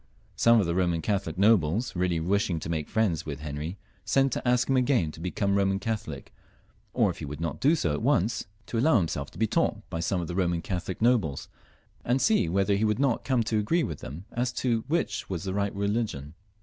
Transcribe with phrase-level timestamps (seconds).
[0.35, 4.47] Some of the Boman Catholic nobles, really wishing to make friends with Henry, sent to
[4.47, 6.33] ask him again to become a Boman Catholic,
[6.91, 9.87] or, if he would not do so at once, to allow himself to be taught
[9.91, 11.49] by some of the Boman Catholic nobles,
[12.03, 15.43] and see whether he would not come to agree with them as to which was
[15.43, 16.33] the right religion.